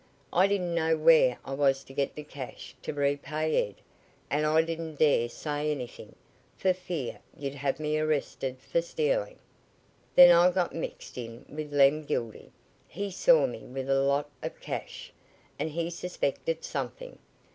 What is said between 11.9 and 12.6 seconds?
Gildy.